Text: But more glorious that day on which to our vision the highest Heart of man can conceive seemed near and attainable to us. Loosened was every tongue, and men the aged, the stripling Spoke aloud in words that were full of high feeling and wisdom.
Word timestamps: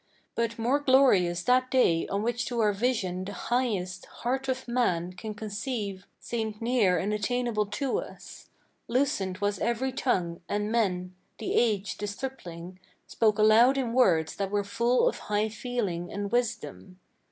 But 0.33 0.57
more 0.57 0.79
glorious 0.79 1.43
that 1.43 1.69
day 1.69 2.07
on 2.07 2.23
which 2.23 2.45
to 2.47 2.59
our 2.59 2.73
vision 2.73 3.23
the 3.23 3.33
highest 3.33 4.07
Heart 4.07 4.47
of 4.47 4.67
man 4.67 5.13
can 5.13 5.35
conceive 5.35 6.07
seemed 6.19 6.59
near 6.59 6.97
and 6.97 7.13
attainable 7.13 7.67
to 7.67 7.99
us. 7.99 8.49
Loosened 8.87 9.37
was 9.37 9.59
every 9.59 9.91
tongue, 9.91 10.41
and 10.49 10.71
men 10.71 11.13
the 11.37 11.53
aged, 11.53 11.99
the 11.99 12.07
stripling 12.07 12.79
Spoke 13.05 13.37
aloud 13.37 13.77
in 13.77 13.93
words 13.93 14.35
that 14.37 14.49
were 14.49 14.63
full 14.63 15.07
of 15.07 15.19
high 15.29 15.49
feeling 15.49 16.11
and 16.11 16.31
wisdom. 16.31 16.99